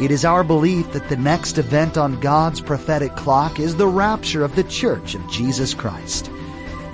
[0.00, 4.42] It is our belief that the next event on God's prophetic clock is the rapture
[4.42, 6.30] of the Church of Jesus Christ.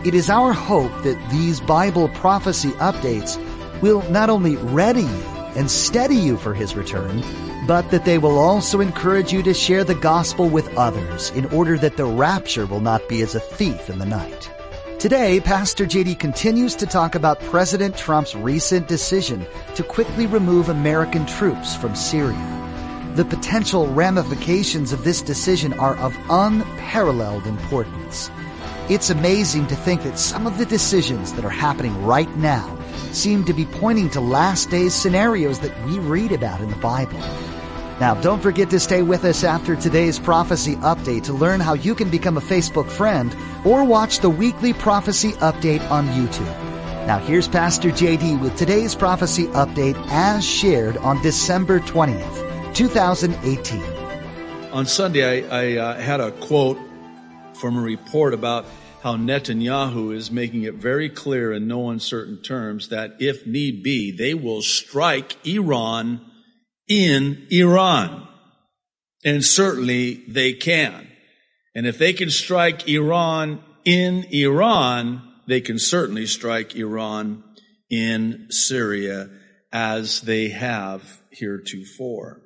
[0.04, 3.40] It is our hope that these Bible prophecy updates
[3.80, 5.22] will not only ready you
[5.54, 7.22] and steady you for His return,
[7.68, 11.78] but that they will also encourage you to share the gospel with others in order
[11.78, 14.50] that the rapture will not be as a thief in the night.
[14.98, 21.24] Today, Pastor JD continues to talk about President Trump's recent decision to quickly remove American
[21.24, 22.65] troops from Syria.
[23.16, 28.30] The potential ramifications of this decision are of unparalleled importance.
[28.90, 32.76] It's amazing to think that some of the decisions that are happening right now
[33.12, 37.18] seem to be pointing to last days scenarios that we read about in the Bible.
[38.00, 41.94] Now, don't forget to stay with us after today's prophecy update to learn how you
[41.94, 47.06] can become a Facebook friend or watch the weekly prophecy update on YouTube.
[47.06, 52.45] Now, here's Pastor JD with today's prophecy update as shared on December 20th.
[52.76, 53.82] 2018.
[54.70, 56.78] On Sunday, I, I uh, had a quote
[57.54, 58.66] from a report about
[59.02, 64.14] how Netanyahu is making it very clear in no uncertain terms that if need be,
[64.14, 66.20] they will strike Iran
[66.86, 68.28] in Iran.
[69.24, 71.08] And certainly they can.
[71.74, 77.42] And if they can strike Iran in Iran, they can certainly strike Iran
[77.88, 79.30] in Syria
[79.72, 82.42] as they have heretofore.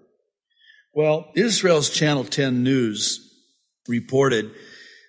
[0.93, 3.21] Well, Israel's Channel 10 News
[3.87, 4.51] reported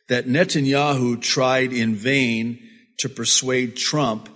[0.09, 2.59] that Netanyahu tried in vain
[2.99, 4.29] to persuade Trump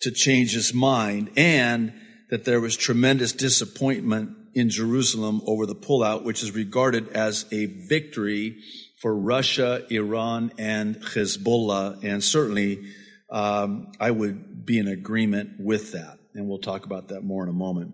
[0.00, 1.92] to change his mind and
[2.30, 7.66] that there was tremendous disappointment in Jerusalem over the pullout, which is regarded as a
[7.66, 8.56] victory
[9.02, 12.02] for Russia, Iran, and Hezbollah.
[12.02, 12.82] And certainly,
[13.30, 16.18] um, I would be in agreement with that.
[16.34, 17.92] And we'll talk about that more in a moment.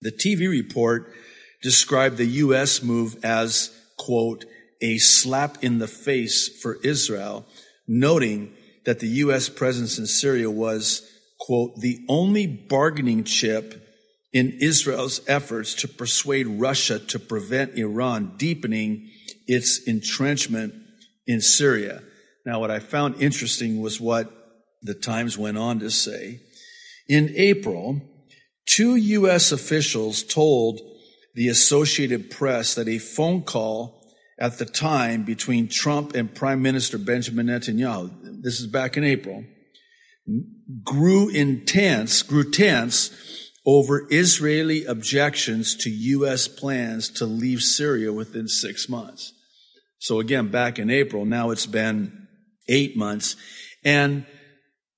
[0.00, 1.12] The TV report
[1.66, 2.80] described the U.S.
[2.80, 4.44] move as, quote,
[4.80, 7.44] a slap in the face for Israel,
[7.88, 8.54] noting
[8.84, 9.48] that the U.S.
[9.48, 11.02] presence in Syria was,
[11.40, 13.84] quote, the only bargaining chip
[14.32, 19.10] in Israel's efforts to persuade Russia to prevent Iran deepening
[19.48, 20.72] its entrenchment
[21.26, 22.00] in Syria.
[22.44, 24.30] Now, what I found interesting was what
[24.82, 26.42] the Times went on to say.
[27.08, 28.02] In April,
[28.66, 29.50] two U.S.
[29.50, 30.92] officials told
[31.36, 34.02] the Associated Press that a phone call
[34.38, 39.44] at the time between Trump and Prime Minister Benjamin Netanyahu, this is back in April,
[40.82, 43.10] grew intense, grew tense
[43.66, 46.48] over Israeli objections to U.S.
[46.48, 49.34] plans to leave Syria within six months.
[49.98, 52.28] So again, back in April, now it's been
[52.66, 53.36] eight months.
[53.84, 54.24] And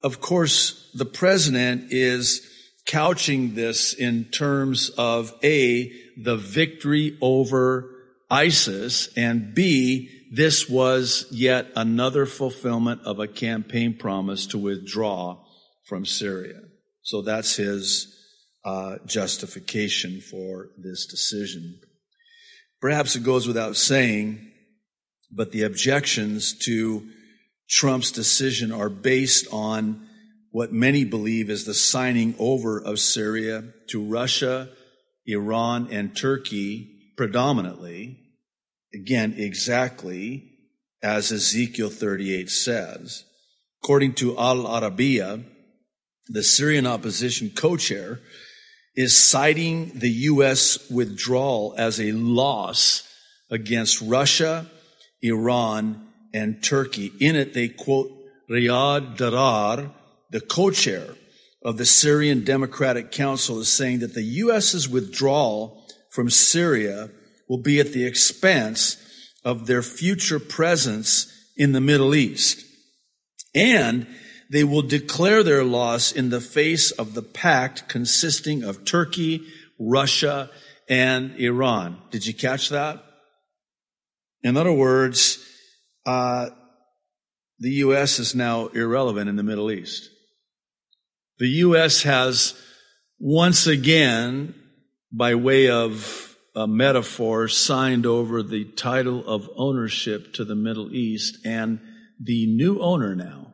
[0.04, 2.48] of course, the president is
[2.88, 7.94] couching this in terms of A, the victory over
[8.30, 15.38] ISIS, and B, this was yet another fulfillment of a campaign promise to withdraw
[15.84, 16.60] from Syria.
[17.02, 18.14] So that's his
[18.64, 21.80] uh, justification for this decision.
[22.80, 24.50] Perhaps it goes without saying,
[25.30, 27.06] but the objections to
[27.68, 30.07] Trump's decision are based on
[30.58, 34.68] what many believe is the signing over of Syria to Russia,
[35.24, 38.18] Iran, and Turkey predominantly.
[38.92, 40.50] Again, exactly
[41.00, 43.22] as Ezekiel 38 says.
[43.84, 45.44] According to Al Arabiya,
[46.26, 48.18] the Syrian opposition co-chair
[48.96, 50.90] is citing the U.S.
[50.90, 53.08] withdrawal as a loss
[53.48, 54.66] against Russia,
[55.22, 57.12] Iran, and Turkey.
[57.20, 58.10] In it, they quote
[58.50, 59.92] Riyad Darar,
[60.30, 61.14] the co-chair
[61.62, 67.10] of the Syrian Democratic Council is saying that the U.S.'s withdrawal from Syria
[67.48, 68.96] will be at the expense
[69.44, 72.64] of their future presence in the Middle East.
[73.54, 74.06] And
[74.50, 79.46] they will declare their loss in the face of the pact consisting of Turkey,
[79.78, 80.50] Russia,
[80.88, 81.98] and Iran.
[82.10, 83.02] Did you catch that?
[84.42, 85.44] In other words,
[86.06, 86.50] uh,
[87.58, 88.18] the U.S.
[88.18, 90.10] is now irrelevant in the Middle East.
[91.38, 92.02] The U.S.
[92.02, 92.54] has
[93.20, 94.54] once again,
[95.12, 101.38] by way of a metaphor, signed over the title of ownership to the Middle East,
[101.44, 101.80] and
[102.20, 103.52] the new owner now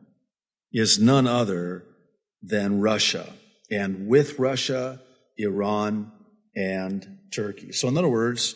[0.71, 1.85] is none other
[2.41, 3.33] than Russia.
[3.69, 5.01] And with Russia,
[5.37, 6.11] Iran
[6.55, 7.71] and Turkey.
[7.71, 8.55] So in other words,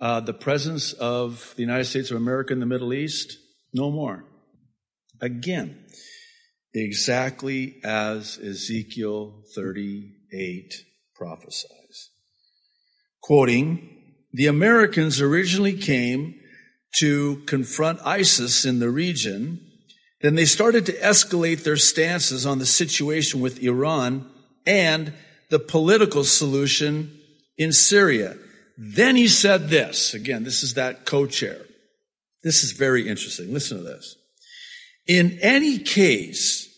[0.00, 3.38] uh, the presence of the United States of America in the Middle East,
[3.72, 4.24] no more.
[5.20, 5.84] Again,
[6.74, 10.74] exactly as Ezekiel 38
[11.14, 12.10] prophesies.
[13.22, 13.88] Quoting,
[14.32, 16.34] the Americans originally came
[16.96, 19.60] to confront ISIS in the region.
[20.20, 24.30] Then they started to escalate their stances on the situation with Iran
[24.66, 25.12] and
[25.50, 27.18] the political solution
[27.58, 28.36] in Syria.
[28.78, 30.14] Then he said this.
[30.14, 31.58] Again, this is that co-chair.
[32.42, 33.52] This is very interesting.
[33.52, 34.16] Listen to this.
[35.06, 36.68] In any case,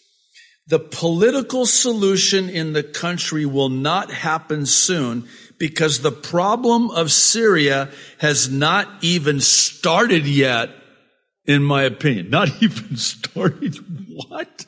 [0.67, 5.29] the political solution in the country will not happen soon
[5.59, 10.71] because the problem of Syria has not even started yet,
[11.45, 12.31] in my opinion.
[12.31, 13.77] Not even started.
[14.29, 14.67] What?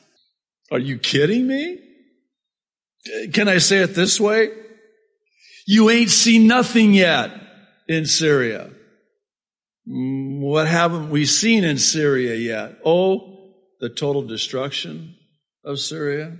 [0.71, 1.79] Are you kidding me?
[3.33, 4.51] Can I say it this way?
[5.65, 7.31] You ain't seen nothing yet
[7.87, 8.69] in Syria.
[9.87, 12.79] Mm, what haven't we seen in Syria yet?
[12.85, 13.36] Oh,
[13.79, 15.15] the total destruction
[15.63, 16.37] of Syria.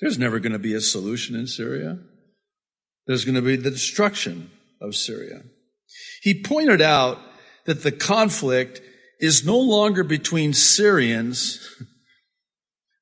[0.00, 1.98] There's never going to be a solution in Syria.
[3.06, 4.50] There's going to be the destruction
[4.80, 5.42] of Syria.
[6.22, 7.18] He pointed out
[7.64, 8.80] that the conflict
[9.20, 11.66] is no longer between Syrians,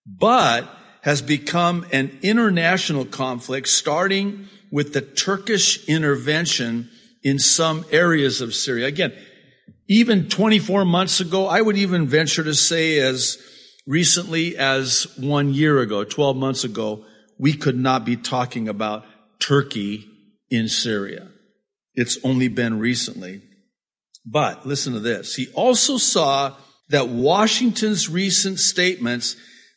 [0.07, 0.69] but
[1.03, 6.91] has become an international conflict starting with the Turkish intervention
[7.23, 8.87] in some areas of Syria.
[8.87, 9.13] Again,
[9.89, 13.39] even 24 months ago, I would even venture to say as
[13.87, 17.05] recently as one year ago, 12 months ago,
[17.39, 19.05] we could not be talking about
[19.41, 20.07] Turkey
[20.51, 21.29] in Syria.
[21.95, 23.43] It's only been recently.
[24.25, 25.35] But listen to this.
[25.35, 26.55] He also saw
[26.89, 29.37] that Washington's recent statements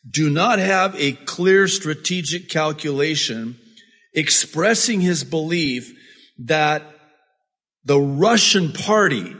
[0.09, 3.57] do not have a clear strategic calculation
[4.13, 5.93] expressing his belief
[6.39, 6.83] that
[7.83, 9.35] the Russian party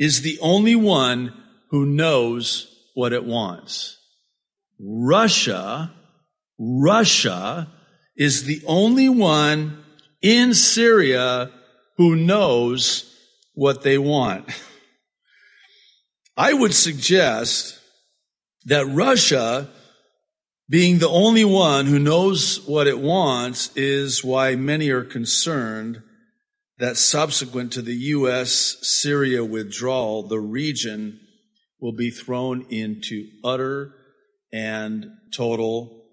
[0.00, 1.30] is the only one
[1.68, 3.98] who knows what it wants.
[4.80, 5.92] Russia,
[6.58, 7.68] Russia
[8.16, 9.84] is the only one
[10.22, 11.50] in Syria
[11.98, 13.14] who knows
[13.52, 14.48] what they want.
[16.36, 17.78] I would suggest
[18.64, 19.68] that Russia
[20.70, 26.02] being the only one who knows what it wants is why many are concerned
[26.80, 28.78] that subsequent to the U.S.
[28.80, 31.20] Syria withdrawal, the region
[31.78, 33.94] will be thrown into utter
[34.50, 36.06] and total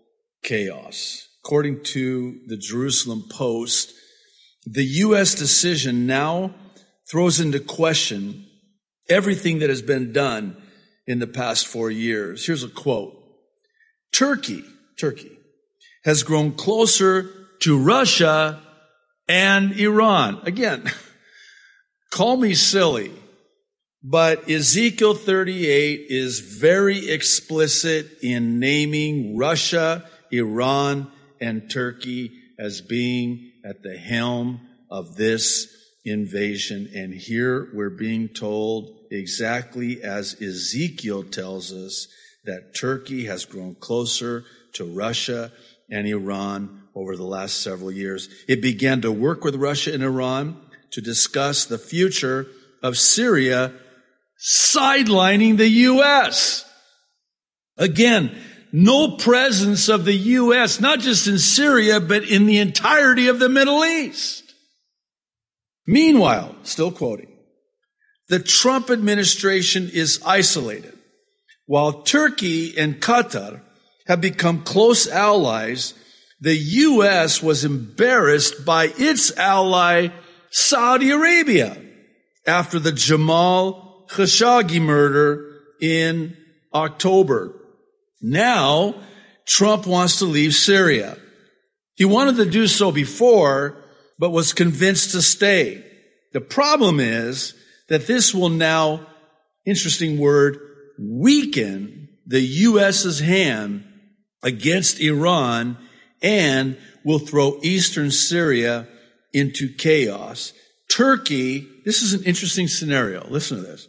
[0.44, 1.26] chaos.
[1.44, 3.94] According to the Jerusalem Post,
[4.66, 5.36] the U.S.
[5.36, 6.54] decision now
[7.10, 8.46] throws into question
[9.10, 10.62] everything that has been done
[11.06, 12.46] in the past four years.
[12.46, 13.14] Here's a quote.
[14.14, 14.66] Turkey,
[15.00, 15.32] Turkey
[16.04, 17.30] has grown closer
[17.62, 18.62] to Russia
[19.28, 20.42] and Iran.
[20.44, 20.92] Again,
[22.12, 23.12] call me silly.
[24.04, 33.84] But Ezekiel 38 is very explicit in naming Russia, Iran, and Turkey as being at
[33.84, 35.68] the helm of this
[36.06, 36.90] invasion.
[36.96, 42.08] And here we're being told exactly as Ezekiel tells us
[42.46, 45.52] that Turkey has grown closer to Russia
[45.90, 48.28] and Iran over the last several years.
[48.48, 50.60] It began to work with Russia and Iran
[50.92, 52.48] to discuss the future
[52.82, 53.74] of Syria
[54.40, 56.66] sidelining the U.S.
[57.78, 58.36] Again,
[58.72, 63.50] no presence of the U.S., not just in Syria, but in the entirety of the
[63.50, 64.44] Middle East.
[65.86, 67.32] Meanwhile, still quoting,
[68.28, 70.98] the Trump administration is isolated
[71.66, 73.62] while Turkey and Qatar
[74.08, 75.94] have become close allies.
[76.40, 77.42] The U.S.
[77.42, 80.10] was embarrassed by its ally,
[80.52, 81.82] Saudi Arabia,
[82.46, 86.38] after the Jamal Khashoggi murder in
[86.74, 87.54] October.
[88.22, 88.96] Now,
[89.48, 91.18] Trump wants to leave Syria.
[91.96, 93.84] He wanted to do so before,
[94.20, 95.84] but was convinced to stay.
[96.34, 97.56] The problem is
[97.90, 99.08] that this will now,
[99.66, 100.60] interesting word,
[101.00, 103.86] weaken the U.S.'s hand
[104.44, 105.78] against Iran
[106.22, 108.88] and will throw eastern Syria
[109.34, 110.54] into chaos.
[110.90, 113.28] Turkey, this is an interesting scenario.
[113.30, 113.88] Listen to this.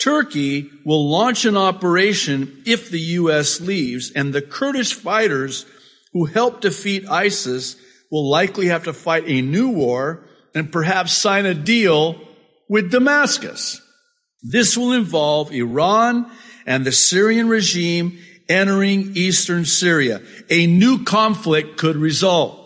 [0.00, 3.60] Turkey will launch an operation if the U.S.
[3.60, 5.66] leaves, and the Kurdish fighters
[6.12, 7.76] who helped defeat ISIS
[8.10, 12.20] will likely have to fight a new war and perhaps sign a deal
[12.68, 13.80] with Damascus.
[14.42, 16.30] This will involve Iran
[16.66, 18.18] and the Syrian regime
[18.48, 20.20] entering eastern Syria.
[20.50, 22.60] A new conflict could result.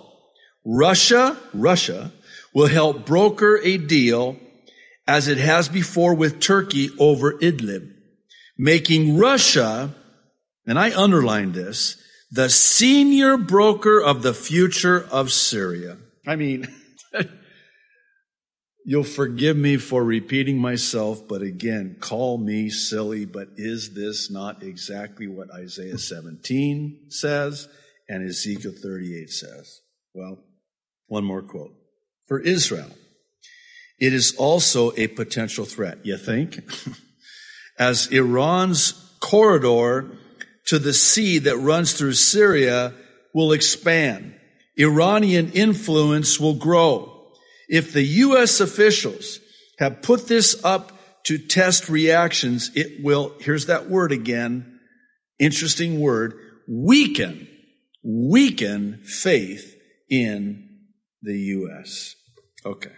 [0.64, 2.12] Russia, Russia
[2.52, 4.36] will help broker a deal
[5.06, 7.90] as it has before with Turkey over Idlib,
[8.58, 9.94] making Russia,
[10.66, 11.96] and I underline this,
[12.30, 15.96] the senior broker of the future of Syria.
[16.26, 16.68] I mean,
[18.90, 24.62] You'll forgive me for repeating myself, but again, call me silly, but is this not
[24.62, 27.68] exactly what Isaiah 17 says
[28.08, 29.82] and Ezekiel 38 says?
[30.14, 30.38] Well,
[31.06, 31.74] one more quote.
[32.28, 32.88] For Israel,
[33.98, 36.58] it is also a potential threat, you think?
[37.78, 40.16] As Iran's corridor
[40.68, 42.94] to the sea that runs through Syria
[43.34, 44.34] will expand.
[44.78, 47.17] Iranian influence will grow.
[47.68, 48.60] If the U.S.
[48.60, 49.40] officials
[49.78, 50.92] have put this up
[51.24, 54.80] to test reactions, it will, here's that word again,
[55.38, 56.34] interesting word,
[56.66, 57.48] weaken,
[58.02, 59.76] weaken faith
[60.08, 60.68] in
[61.22, 62.14] the U.S.
[62.64, 62.92] Okay.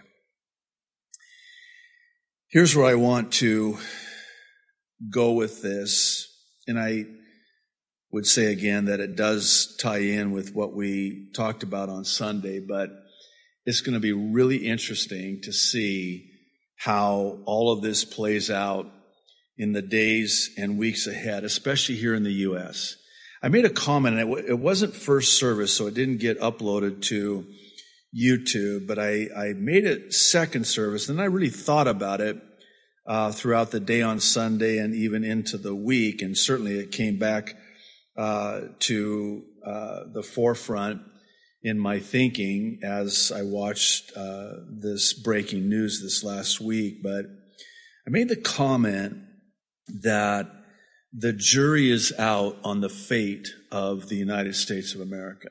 [2.49, 3.77] Here's where I want to
[5.09, 6.27] go with this.
[6.67, 7.05] And I
[8.11, 12.59] would say again that it does tie in with what we talked about on Sunday,
[12.59, 12.89] but
[13.65, 16.29] it's going to be really interesting to see
[16.77, 18.87] how all of this plays out
[19.57, 22.95] in the days and weeks ahead, especially here in the U.S.
[23.43, 27.45] I made a comment, and it, wasn't first service, so it didn't get uploaded to
[28.17, 32.41] YouTube, but I, I made it second service, and I really thought about it
[33.05, 37.19] uh, throughout the day on Sunday and even into the week, and certainly it came
[37.19, 37.55] back
[38.17, 41.01] uh, to uh, the forefront
[41.63, 47.25] in my thinking as I watched uh, this breaking news this last week, but
[48.07, 49.17] I made the comment
[50.01, 50.47] that
[51.13, 55.49] the jury is out on the fate of the United States of America.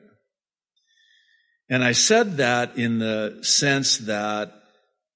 [1.69, 4.51] And I said that in the sense that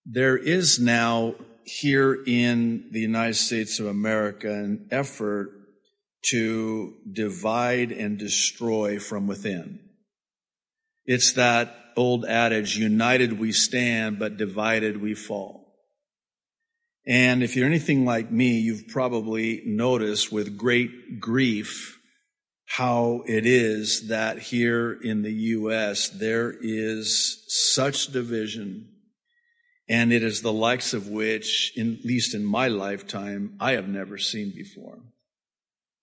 [0.05, 1.35] there is now
[1.65, 5.49] here in the United States of America an effort
[6.29, 9.79] to divide and destroy from within.
[11.05, 15.65] It's that old adage, united we stand, but divided we fall.
[17.07, 21.99] And if you're anything like me, you've probably noticed with great grief
[22.65, 26.09] how it is that here in the U.S.
[26.09, 28.89] there is such division
[29.87, 33.87] and it is the likes of which, in, at least in my lifetime, I have
[33.87, 34.97] never seen before.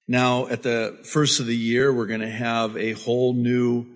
[0.06, 3.91] Now, at the first of the year, we're going to have a whole new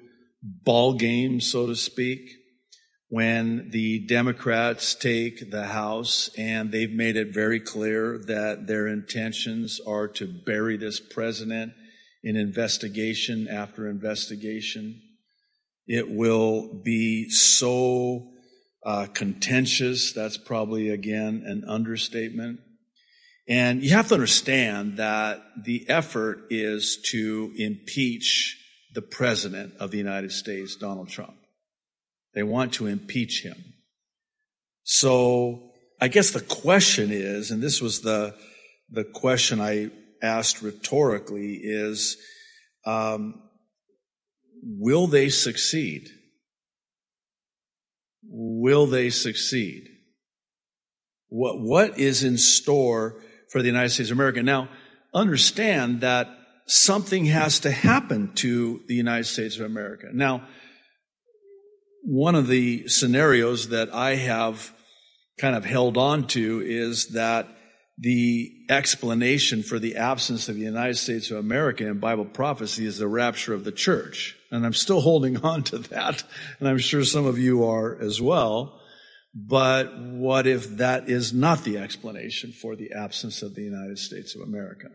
[0.65, 2.31] ball game, so to speak,
[3.09, 9.81] when the Democrats take the House and they've made it very clear that their intentions
[9.87, 11.73] are to bury this president
[12.23, 15.01] in investigation after investigation.
[15.87, 18.33] It will be so
[18.85, 20.13] uh, contentious.
[20.13, 22.61] That's probably, again, an understatement.
[23.49, 28.61] And you have to understand that the effort is to impeach
[28.97, 31.37] the President of the United States, Donald Trump.
[32.35, 33.75] They want to impeach him.
[34.85, 38.35] So I guess the question is, and this was the,
[38.91, 39.91] the question I
[40.23, 42.17] asked rhetorically is,
[42.87, 43.43] um,
[44.63, 46.09] will they succeed?
[48.25, 49.89] Will they succeed?
[51.29, 54.43] What, what is in store for the United States of America?
[54.43, 54.71] Now,
[55.13, 56.29] understand that
[56.67, 60.09] something has to happen to the United States of America.
[60.13, 60.47] Now,
[62.03, 64.73] one of the scenarios that I have
[65.39, 67.49] kind of held on to is that
[67.99, 72.99] the explanation for the absence of the United States of America in Bible prophecy is
[72.99, 74.37] the rapture of the church.
[74.51, 76.23] And I'm still holding on to that,
[76.59, 78.81] and I'm sure some of you are as well.
[79.35, 84.35] But what if that is not the explanation for the absence of the United States
[84.35, 84.89] of America?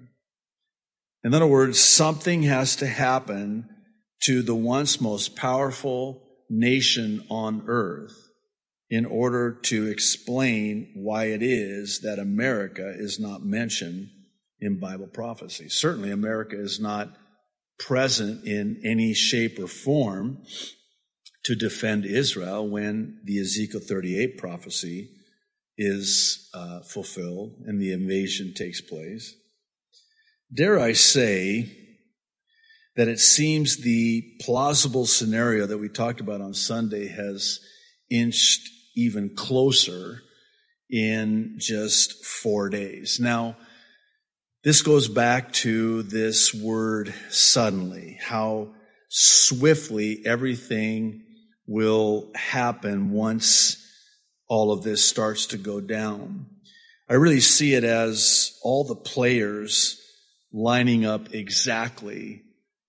[1.24, 3.70] In other words, something has to happen
[4.24, 8.30] to the once most powerful nation on earth
[8.90, 14.10] in order to explain why it is that America is not mentioned
[14.60, 15.70] in Bible prophecy.
[15.70, 17.16] Certainly, America is not
[17.80, 20.44] present in any shape or form
[21.44, 25.10] to defend Israel when the Ezekiel 38 prophecy
[25.78, 29.36] is uh, fulfilled and the invasion takes place.
[30.54, 31.72] Dare I say
[32.98, 37.62] that it seems the plausible scenario that we talked about on Sunday has
[38.10, 40.22] inched even closer
[40.90, 43.18] in just four days.
[43.18, 43.56] Now,
[44.64, 48.76] This goes back to this word suddenly, how
[49.10, 51.24] swiftly everything
[51.66, 53.84] will happen once
[54.48, 56.46] all of this starts to go down.
[57.10, 60.01] I really see it as all the players
[60.54, 62.44] lining up exactly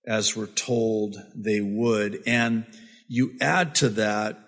[0.05, 2.23] as we're told they would.
[2.27, 2.65] And
[3.07, 4.39] you add to that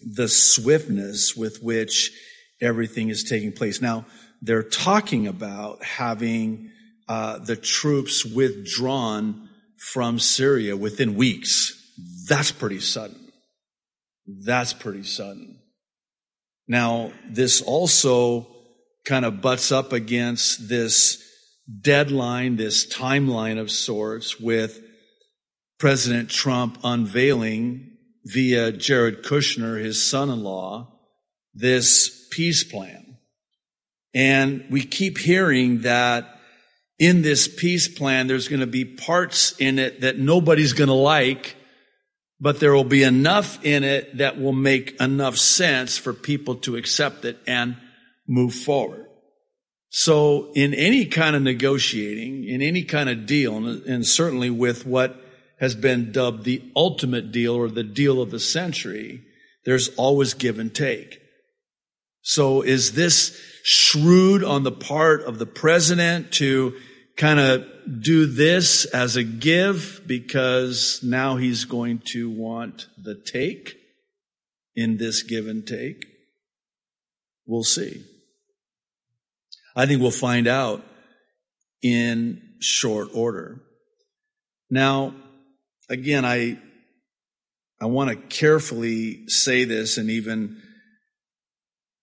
[0.00, 2.12] the swiftness with which
[2.60, 3.80] everything is taking place.
[3.80, 4.06] Now,
[4.40, 6.70] they're talking about having
[7.08, 11.74] uh, the troops withdrawn from Syria within weeks.
[12.28, 13.32] That's pretty sudden.
[14.26, 15.58] That's pretty sudden.
[16.68, 18.46] Now, this also
[19.04, 21.22] kind of butts up against this
[21.80, 24.80] deadline, this timeline of sorts with
[25.78, 30.92] President Trump unveiling via Jared Kushner, his son-in-law,
[31.54, 33.18] this peace plan.
[34.14, 36.38] And we keep hearing that
[36.98, 40.94] in this peace plan, there's going to be parts in it that nobody's going to
[40.94, 41.54] like,
[42.40, 46.76] but there will be enough in it that will make enough sense for people to
[46.76, 47.76] accept it and
[48.26, 49.07] move forward.
[50.00, 55.20] So in any kind of negotiating, in any kind of deal, and certainly with what
[55.58, 59.24] has been dubbed the ultimate deal or the deal of the century,
[59.64, 61.20] there's always give and take.
[62.22, 66.76] So is this shrewd on the part of the president to
[67.16, 67.66] kind of
[68.00, 73.74] do this as a give because now he's going to want the take
[74.76, 76.06] in this give and take?
[77.46, 78.04] We'll see.
[79.78, 80.84] I think we'll find out
[81.82, 83.60] in short order.
[84.68, 85.14] Now,
[85.88, 86.58] again, I,
[87.80, 90.60] I want to carefully say this and even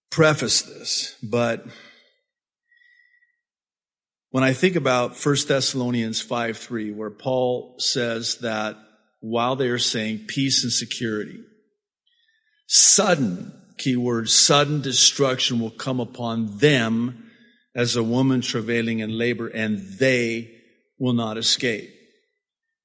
[0.09, 1.65] preface this, but
[4.31, 8.77] when I think about 1 Thessalonians 5 3, where Paul says that
[9.19, 11.41] while they are saying peace and security,
[12.67, 17.23] sudden, keyword, sudden destruction will come upon them
[17.75, 20.51] as a woman travailing in labor, and they
[20.97, 21.91] will not escape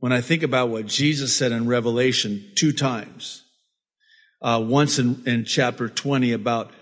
[0.00, 3.44] when I think about what Jesus said in Revelation two times,
[4.42, 6.72] uh, once in, in chapter 20 about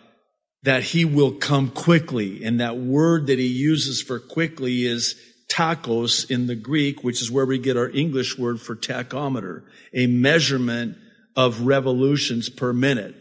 [0.63, 2.45] that he will come quickly.
[2.45, 5.17] And that word that he uses for quickly is
[5.51, 10.07] tachos in the Greek, which is where we get our English word for tachometer, a
[10.07, 10.97] measurement
[11.37, 13.15] of revolutions per minute.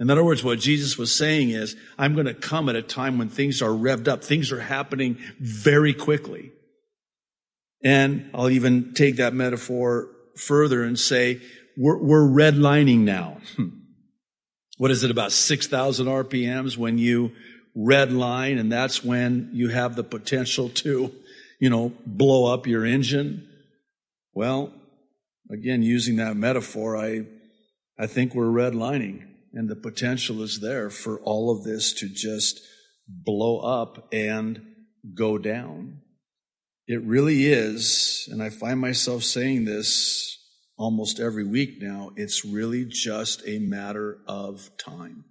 [0.00, 3.18] In other words, what Jesus was saying is, I'm going to come at a time
[3.18, 4.24] when things are revved up.
[4.24, 6.52] Things are happening very quickly.
[7.84, 11.42] And I'll even take that metaphor further and say,
[11.76, 13.38] we're, we're redlining now.
[13.56, 13.68] Hmm.
[14.78, 17.32] What is it about 6,000 RPMs when you
[17.76, 21.14] redline and that's when you have the potential to,
[21.60, 23.46] you know, blow up your engine?
[24.32, 24.72] Well,
[25.50, 27.26] again, using that metaphor, I,
[27.98, 32.60] I think we're redlining and the potential is there for all of this to just
[33.08, 34.62] blow up and
[35.14, 36.00] go down.
[36.86, 40.36] It really is, and I find myself saying this
[40.76, 45.24] almost every week now, it's really just a matter of time.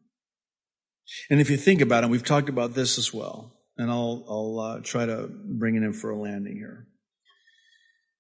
[1.29, 4.59] And if you think about it, we've talked about this as well, and I'll, I'll
[4.59, 6.87] uh, try to bring it in for a landing here.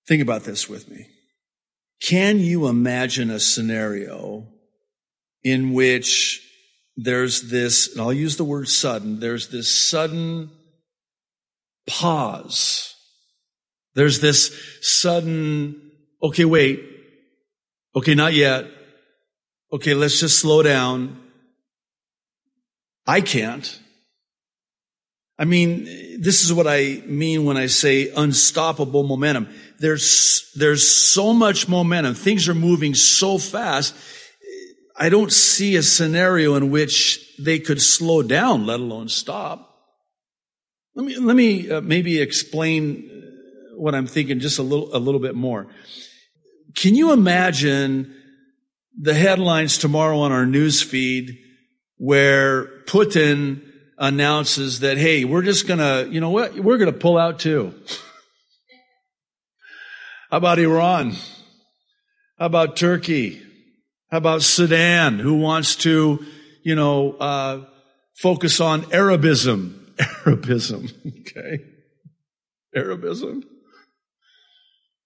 [0.07, 1.07] Think about this with me.
[2.01, 4.47] Can you imagine a scenario
[5.43, 6.41] in which
[6.97, 10.51] there's this, and I'll use the word sudden, there's this sudden
[11.87, 12.89] pause
[13.99, 15.91] there's this sudden,
[16.23, 16.81] okay, wait.
[17.95, 18.65] Okay, not yet.
[19.73, 21.19] Okay, let's just slow down.
[23.05, 23.79] I can't.
[25.37, 25.83] I mean,
[26.21, 29.49] this is what I mean when I say unstoppable momentum.
[29.79, 32.13] There's, there's so much momentum.
[32.13, 33.95] Things are moving so fast.
[35.01, 39.73] I don't see a scenario in which they could slow down, let alone stop.
[40.93, 43.09] Let me, let me uh, maybe explain
[43.77, 45.67] what I'm thinking just a little, a little bit more.
[46.75, 48.13] Can you imagine
[48.99, 51.37] the headlines tomorrow on our news feed
[51.95, 53.63] where Putin
[53.97, 57.73] announces that, hey, we're just gonna, you know what, we're gonna pull out too.
[60.29, 61.11] How about Iran?
[62.37, 63.41] How about Turkey?
[64.11, 66.25] How about Sudan, who wants to,
[66.63, 67.65] you know, uh,
[68.15, 69.93] focus on Arabism?
[70.25, 71.59] Arabism, okay?
[72.75, 73.43] Arabism.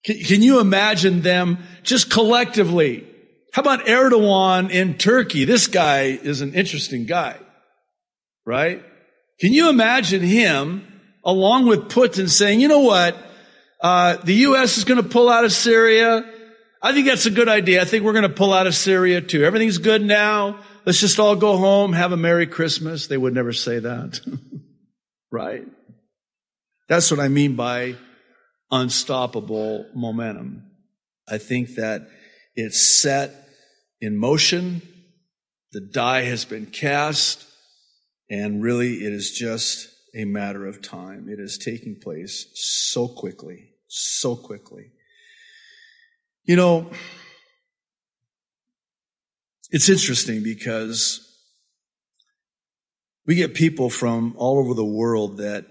[0.04, 3.06] Can you imagine them just collectively?
[3.52, 5.44] How about Erdogan in Turkey?
[5.44, 7.38] This guy is an interesting guy,
[8.44, 8.82] right?
[9.40, 10.86] Can you imagine him
[11.24, 13.16] along with Putin saying, you know what?
[13.80, 14.78] Uh, the U.S.
[14.78, 16.24] is going to pull out of Syria.
[16.84, 17.80] I think that's a good idea.
[17.80, 19.42] I think we're going to pull out of Syria too.
[19.42, 20.60] Everything's good now.
[20.84, 23.06] Let's just all go home, have a Merry Christmas.
[23.06, 24.20] They would never say that.
[25.32, 25.64] right?
[26.86, 27.94] That's what I mean by
[28.70, 30.72] unstoppable momentum.
[31.26, 32.06] I think that
[32.54, 33.48] it's set
[34.02, 34.82] in motion.
[35.72, 37.46] The die has been cast
[38.28, 41.30] and really it is just a matter of time.
[41.30, 44.90] It is taking place so quickly, so quickly.
[46.46, 46.90] You know,
[49.70, 51.26] it's interesting because
[53.26, 55.64] we get people from all over the world that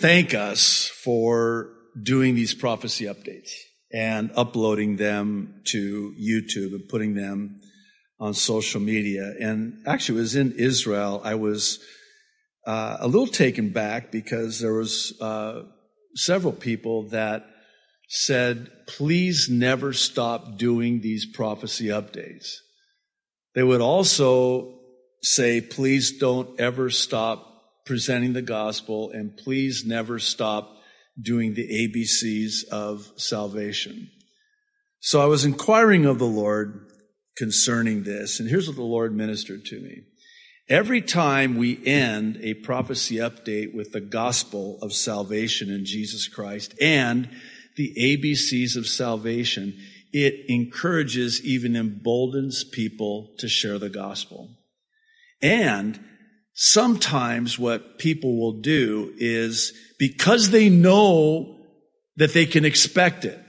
[0.00, 1.70] thank us for
[2.02, 3.52] doing these prophecy updates
[3.92, 7.60] and uploading them to YouTube and putting them
[8.18, 9.34] on social media.
[9.38, 11.20] And actually, it was in Israel.
[11.22, 11.78] I was
[12.66, 15.62] uh, a little taken back because there was uh,
[16.16, 17.46] several people that
[18.14, 22.58] said, "Please never stop doing these prophecy updates."
[23.54, 24.80] They would also
[25.22, 30.70] say, "Please don't ever stop presenting the gospel, and please never stop."
[31.20, 34.10] doing the ABCs of salvation.
[35.00, 36.88] So I was inquiring of the Lord
[37.36, 40.02] concerning this, and here's what the Lord ministered to me.
[40.68, 46.74] Every time we end a prophecy update with the gospel of salvation in Jesus Christ
[46.80, 47.28] and
[47.76, 49.76] the ABCs of salvation,
[50.12, 54.50] it encourages, even emboldens people to share the gospel.
[55.42, 55.98] And
[56.54, 61.58] sometimes what people will do is because they know
[62.16, 63.40] that they can expect it,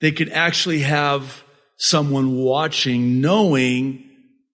[0.00, 1.42] they can actually have
[1.78, 4.04] someone watching knowing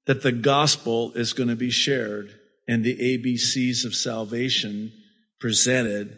[0.07, 2.35] that the gospel is going to be shared
[2.67, 4.93] and the ABCs of salvation
[5.39, 6.17] presented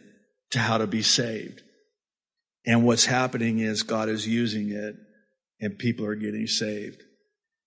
[0.51, 1.64] to how to be saved.
[2.67, 4.97] And what's happening is God is using it
[5.61, 7.03] and people are getting saved.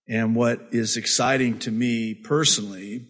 [0.08, 3.08] And what is exciting to me personally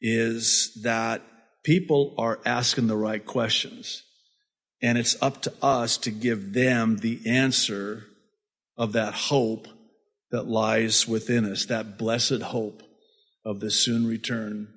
[0.00, 1.22] is that
[1.64, 4.02] people are asking the right questions.
[4.82, 8.04] And it's up to us to give them the answer
[8.76, 9.66] of that hope
[10.30, 12.82] that lies within us, that blessed hope
[13.44, 14.68] of the soon return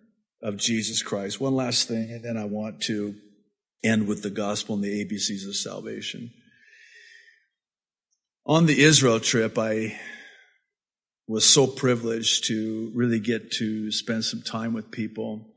[0.41, 1.41] of Jesus Christ.
[1.41, 3.15] One last thing, and then I want to
[3.83, 6.31] end with the gospel and the ABCs of salvation.
[8.49, 9.99] On the Israel trip, I
[11.27, 15.53] was so privileged to really get to spend some time with people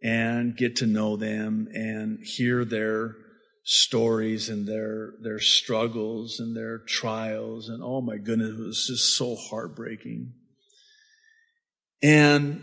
[0.00, 3.16] and get to know them and hear their
[3.64, 7.68] stories and their their struggles and their trials.
[7.68, 10.34] And oh my goodness it was just so heartbreaking.
[12.00, 12.62] And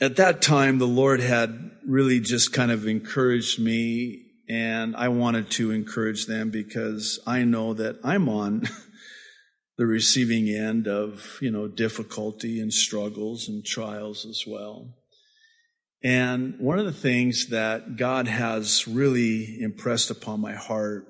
[0.00, 5.50] at that time the lord had really just kind of encouraged me and i wanted
[5.50, 8.62] to encourage them because i know that i'm on
[9.76, 14.94] the receiving end of, you know, difficulty and struggles and trials as well.
[16.02, 21.08] And one of the things that God has really impressed upon my heart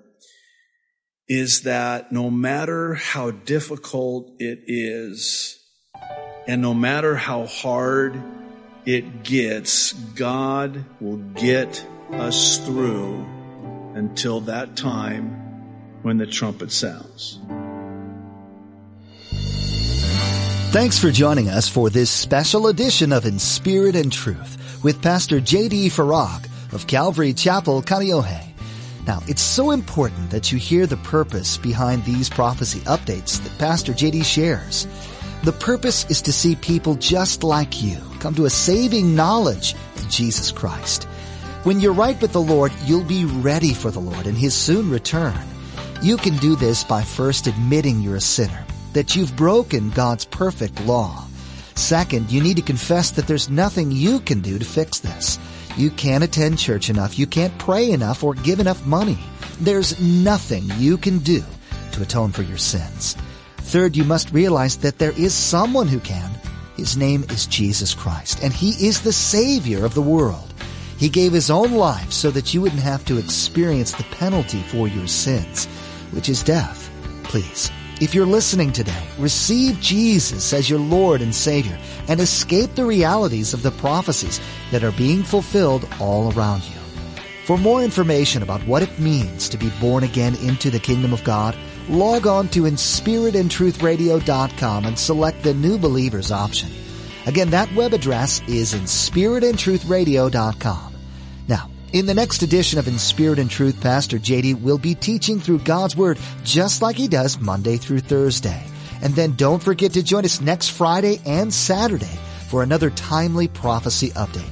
[1.29, 5.59] is that no matter how difficult it is,
[6.47, 8.23] and no matter how hard
[8.85, 13.25] it gets, God will get us through
[13.95, 15.31] until that time
[16.03, 17.39] when the trumpet sounds.
[20.73, 25.41] Thanks for joining us for this special edition of In Spirit and Truth with Pastor
[25.41, 25.89] J.D.
[25.89, 28.49] Farag of Calvary Chapel, Kaneohe.
[29.07, 33.95] Now, it's so important that you hear the purpose behind these prophecy updates that Pastor
[33.95, 34.25] J.D.
[34.25, 34.89] shares.
[35.45, 40.09] The purpose is to see people just like you come to a saving knowledge of
[40.09, 41.07] Jesus Christ.
[41.65, 44.91] When you're right with the Lord, you'll be ready for the Lord and His soon
[44.91, 45.35] return.
[46.03, 50.79] You can do this by first admitting you're a sinner that you've broken God's perfect
[50.85, 51.25] law.
[51.75, 55.39] Second, you need to confess that there's nothing you can do to fix this.
[55.75, 59.19] You can't attend church enough, you can't pray enough, or give enough money.
[59.59, 61.43] There's nothing you can do
[61.93, 63.17] to atone for your sins.
[63.57, 66.31] Third, you must realize that there is someone who can.
[66.77, 70.51] His name is Jesus Christ, and He is the Savior of the world.
[70.97, 74.89] He gave His own life so that you wouldn't have to experience the penalty for
[74.89, 75.67] your sins,
[76.13, 76.91] which is death.
[77.25, 81.79] Please if you're listening today, receive Jesus as your Lord and Savior
[82.09, 84.41] and escape the realities of the prophecies
[84.73, 86.75] that are being fulfilled all around you.
[87.45, 91.23] For more information about what it means to be born again into the kingdom of
[91.23, 91.57] God,
[91.89, 96.73] log on to inspiritandtruthradio.com and select the New Believers option.
[97.27, 100.95] Again, that web address is inspiritandtruthradio.com.
[101.49, 105.41] Now, in the next edition of In Spirit and Truth, Pastor JD will be teaching
[105.41, 108.63] through God's Word just like he does Monday through Thursday.
[109.03, 114.11] And then don't forget to join us next Friday and Saturday for another timely prophecy
[114.11, 114.45] update.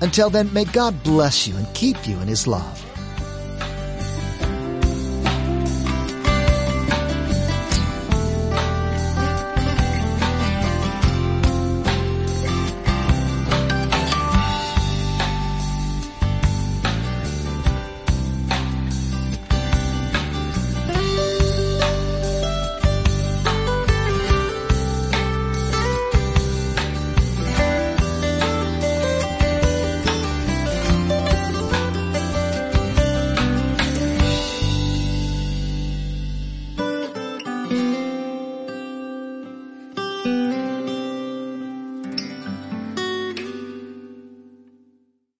[0.00, 2.91] Until then, may God bless you and keep you in his love.